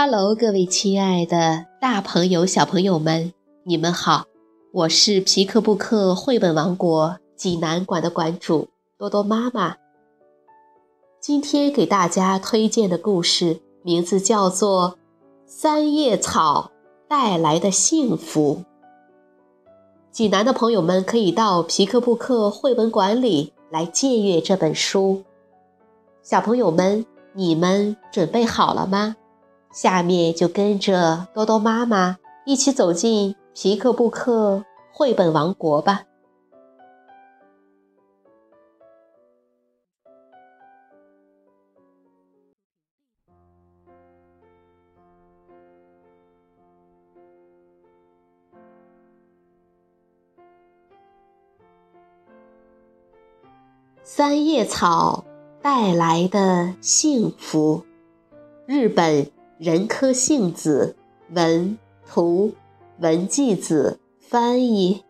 [0.00, 3.32] Hello，各位亲爱的大朋友、小朋友们，
[3.64, 4.26] 你们好！
[4.72, 9.74] 我是皮克布克绘本王国济南馆的馆主多多妈妈。
[11.18, 14.92] 今天给大家推荐的故事名字叫做
[15.46, 16.70] 《三叶草
[17.08, 18.62] 带来的幸福》。
[20.12, 25.24] 济南的朋友们可以到皮克布克绘本馆里来借阅这本书。
[26.22, 29.16] 小朋友们，你们准备好了吗？
[29.70, 36.02] 下面就跟着多多妈妈一起走进皮克布克绘本王国吧。
[54.02, 55.24] 三叶草
[55.62, 57.84] 带来的幸福，
[58.66, 59.37] 日本。
[59.58, 60.94] 仁科幸子
[61.30, 62.52] 文图，
[63.00, 65.02] 文纪子翻译，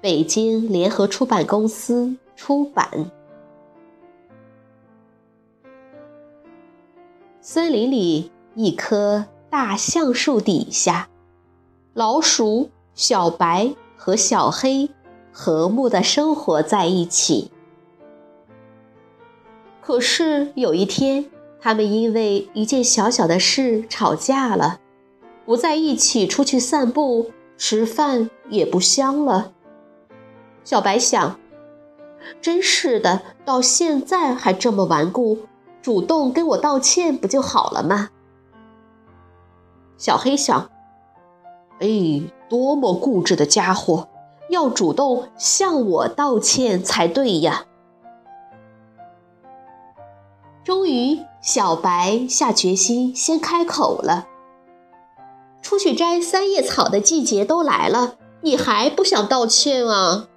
[0.00, 3.10] 北京联合出版公司出版。
[7.42, 11.10] 森林里一棵大橡树底下，
[11.92, 14.88] 老鼠小白和小黑
[15.30, 17.50] 和睦的生活在一起。
[19.82, 21.31] 可是有一天。
[21.64, 24.80] 他们因为一件小小的事吵架了，
[25.46, 29.52] 不在一起出去散步、吃饭也不香了。
[30.64, 31.38] 小白想
[32.42, 35.38] ：“真是的，到现在还这么顽固，
[35.80, 38.10] 主动跟我道歉不就好了吗？”
[39.96, 40.68] 小黑想
[41.78, 41.88] ：“哎，
[42.48, 44.08] 多么固执的家伙，
[44.50, 47.66] 要主动向我道歉才对呀！”
[50.64, 51.18] 终于。
[51.44, 54.28] 小白下决心，先开口了
[55.60, 60.28] ：“出去摘三叶草的季节都来了，你还不想道歉啊？”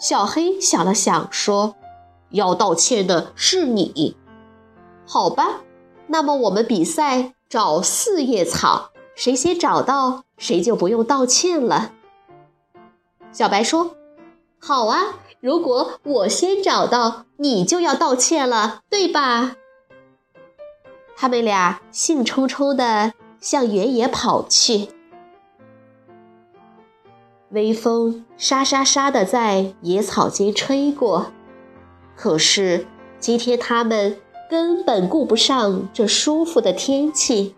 [0.00, 1.74] 小黑想了想，说
[2.32, 4.16] ：“要道歉的是你，
[5.06, 5.60] 好吧？
[6.06, 11.92] 那么我们比赛找四叶草，谁先找到，谁就不用道歉了。”
[13.32, 13.94] 小白说
[14.58, 19.56] ：“好啊。”如果我先找到，你就要道歉了，对吧？
[21.18, 24.88] 他们俩兴冲冲地向原野跑去，
[27.50, 31.26] 微风沙沙沙地在野草间吹过。
[32.16, 32.86] 可是
[33.20, 34.16] 今天他们
[34.48, 37.54] 根本顾不上这舒服的天气，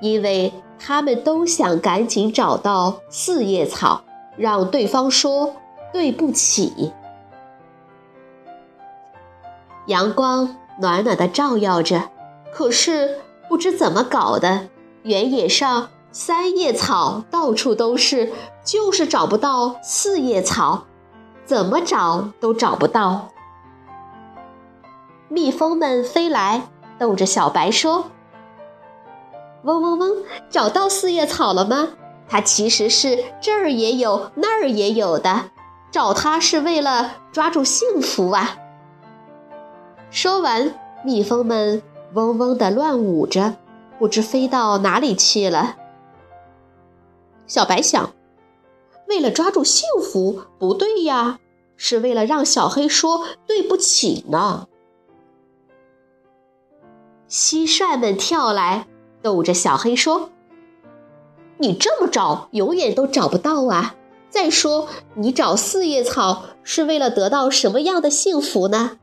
[0.00, 4.02] 因为他们都想赶紧找到四叶草，
[4.38, 5.56] 让对方说
[5.92, 6.90] 对不起。
[9.88, 12.10] 阳光暖暖的照耀着，
[12.52, 14.68] 可是不知怎么搞的，
[15.02, 18.30] 原野上三叶草到处都是，
[18.62, 20.84] 就是找不到四叶草，
[21.46, 23.30] 怎么找都找不到。
[25.28, 26.68] 蜜蜂们飞来，
[26.98, 28.10] 逗着小白说
[29.64, 30.16] ：“嗡嗡嗡，
[30.50, 31.88] 找到四叶草了吗？
[32.28, 35.44] 它其实是这儿也有，那儿也有的，
[35.90, 38.56] 找它是为了抓住幸福啊。”
[40.10, 40.74] 说完，
[41.04, 41.82] 蜜蜂们
[42.14, 43.56] 嗡嗡地乱舞着，
[43.98, 45.76] 不知飞到哪里去了。
[47.46, 48.14] 小白想：
[49.06, 51.38] 为了抓住幸福，不对呀，
[51.76, 54.66] 是为了让小黑说对不起呢。
[57.28, 58.86] 蟋蟀们跳来，
[59.20, 60.30] 逗着小黑说
[61.58, 63.94] ：“你这么找，永远都找不到啊！
[64.30, 68.98] 再说，你找四叶草是为了得到什么样的幸福呢？”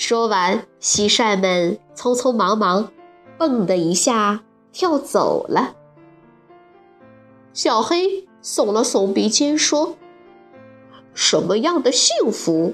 [0.00, 2.90] 说完，蟋蟀们匆匆忙忙，
[3.36, 4.40] 蹦的一下
[4.72, 5.74] 跳走了。
[7.52, 9.96] 小黑耸了耸鼻尖，说
[11.12, 12.72] ：“什么样的幸福？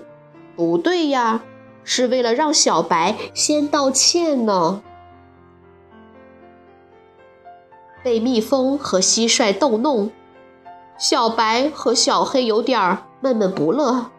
[0.55, 1.43] 不对呀，
[1.82, 4.81] 是为了让小白先道歉呢。”
[8.05, 10.12] 被蜜蜂和蟋蟀逗弄，
[10.96, 14.12] 小白和小黑有点闷闷不乐。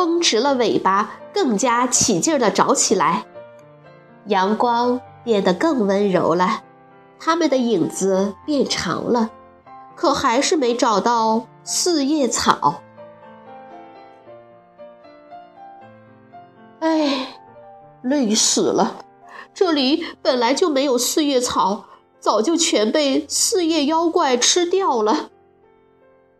[0.00, 3.26] 绷直了尾巴，更加起劲儿地找起来。
[4.28, 6.62] 阳光变得更温柔了，
[7.18, 9.30] 它们的影子变长了，
[9.94, 12.80] 可还是没找到四叶草。
[16.78, 17.38] 哎，
[18.00, 19.04] 累死了！
[19.52, 21.84] 这里本来就没有四叶草，
[22.20, 25.28] 早就全被四叶妖怪吃掉了。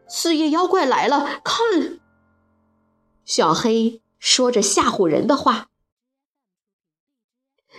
[0.09, 2.00] 四叶妖怪来了，看！
[3.31, 5.69] 小黑说着吓唬人的话，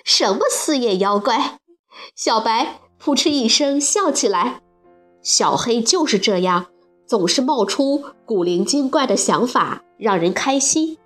[0.06, 1.60] 什么四叶妖怪？
[2.16, 4.62] 小白扑哧一声笑起来。
[5.22, 6.68] 小黑就是这样，
[7.06, 10.98] 总是冒出古灵精怪的想法，让人开心。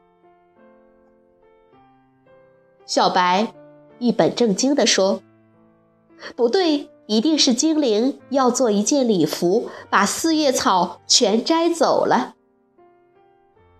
[2.86, 3.51] 小白
[3.97, 5.24] 一本正经地说
[6.38, 12.36] ：“不对，一定是精灵要做一件礼服，把四叶草全摘走了。”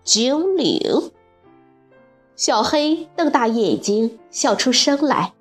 [0.06, 1.10] 精灵。
[2.36, 5.32] 小黑瞪大眼睛笑出声来。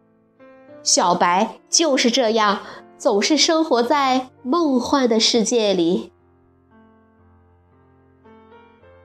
[0.81, 2.61] 小白就是这样，
[2.97, 6.11] 总是生活在梦幻的世界里。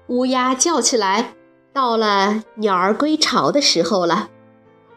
[0.06, 1.34] 乌鸦叫起来
[1.74, 4.30] ：“到了鸟儿归巢的时候了，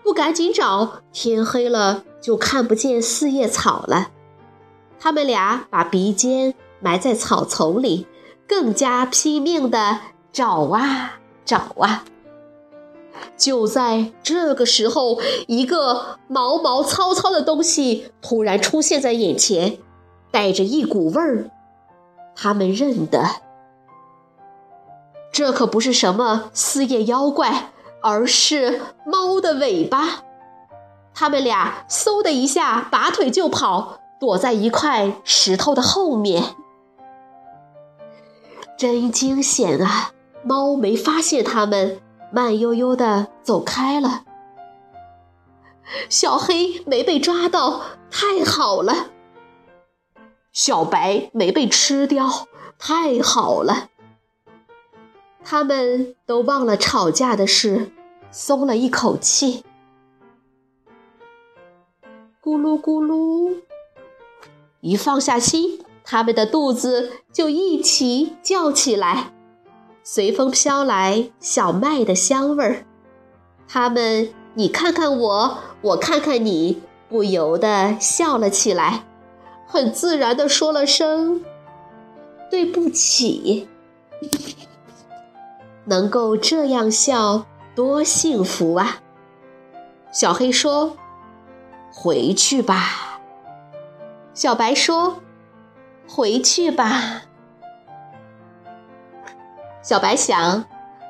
[0.02, 4.12] 不赶紧找，天黑了就看不见四叶草了。”
[4.98, 8.08] 他们俩把鼻尖埋在草丛里，
[8.48, 10.00] 更加拼命地
[10.34, 12.04] 找啊找啊。
[13.38, 19.78] 就在这个时候，一个毛毛糙糙的东西突然出现在眼前，
[20.32, 21.50] 带着一股味儿。
[22.36, 23.24] 他们认得，
[25.32, 27.72] 这可不是什么四叶妖怪，
[28.02, 30.24] 而是猫的尾巴。
[31.14, 36.56] 他们俩嗖的一下拔腿就跑，躲在一块石头的后面。
[38.76, 40.12] 真惊险啊！
[40.44, 42.00] 猫没发现他们。
[42.36, 44.24] 慢悠悠地走开了。
[46.10, 49.12] 小黑没被抓到，太好了。
[50.52, 52.48] 小白没被吃掉，
[52.80, 53.90] 太好了。
[55.44, 57.92] 他们都忘了吵架的事，
[58.32, 59.64] 松了一口气。
[62.42, 63.62] 咕噜咕噜，
[64.80, 69.33] 一放下心，他们的肚子就一起叫起来。
[70.06, 72.86] 随风飘来小麦的香味儿，
[73.70, 79.06] 他们你看看我，我看看你，不由得笑了起来，
[79.66, 81.42] 很自然地说了声
[82.52, 83.70] “对不起”。
[85.86, 89.02] 能够这样笑，多幸福啊！
[90.12, 90.98] 小黑说
[91.94, 93.22] ：“回去吧。”
[94.36, 95.22] 小白说
[96.08, 97.24] ：“回去吧。”
[99.84, 100.64] 小白想，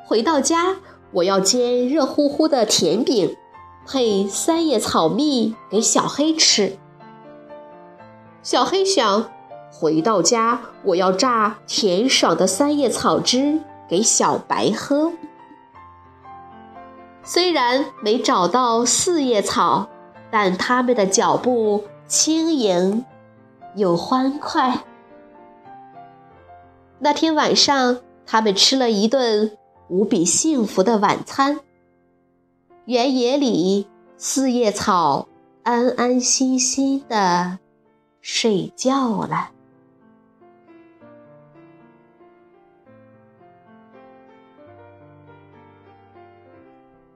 [0.03, 0.77] 回到家
[1.11, 3.37] 我要煎热乎乎的甜饼，
[3.85, 6.79] 配三叶草蜜给小黑吃。
[8.41, 9.29] 小黑想，
[9.71, 15.11] 回到家我要榨甜爽的三叶草汁给小白喝。
[17.21, 19.87] 虽然没找到四叶草，
[20.31, 23.05] 但他们的脚步轻盈
[23.75, 24.79] 又欢快。
[26.97, 27.99] 那天晚上。
[28.25, 29.57] 他们吃了一顿
[29.89, 31.59] 无比幸福的晚餐。
[32.85, 33.87] 原野里，
[34.17, 35.27] 四叶草
[35.63, 37.59] 安安心心的
[38.21, 39.51] 睡觉了。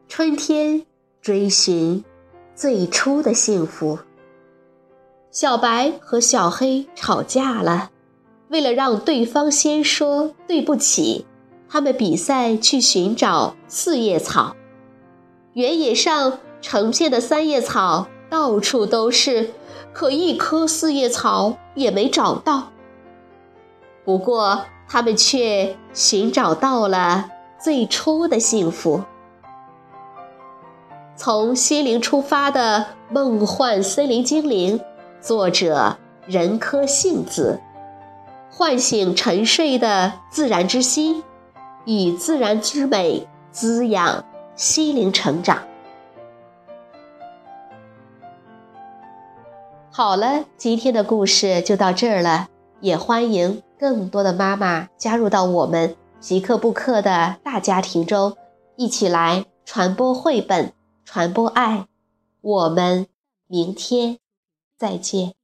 [0.07, 0.85] 春天
[1.21, 2.03] 追寻
[2.55, 3.99] 最初的幸福。
[5.29, 7.91] 小白和小黑吵架了。
[8.49, 11.25] 为了让对方先说对不起，
[11.69, 14.55] 他们比赛去寻找四叶草。
[15.53, 19.51] 原野上成片的三叶草到处都是，
[19.91, 22.71] 可一棵四叶草也没找到。
[24.05, 29.03] 不过，他们却寻找到了最初的幸福。
[31.17, 34.79] 从心灵出发的梦幻森林精灵，
[35.19, 37.59] 作者任科幸子。
[38.57, 41.23] 唤醒沉睡的自然之心，
[41.85, 45.59] 以自然之美滋养心灵成长。
[49.91, 52.47] 好了，今天的故事就到这儿了，
[52.81, 58.35] 也欢迎更多的妈妈加入到我们皮克布克的大家庭中，
[58.75, 60.73] 一起来传播绘本，
[61.05, 61.85] 传播爱。
[62.41, 63.05] 我们
[63.45, 64.17] 明天
[64.75, 65.35] 再见。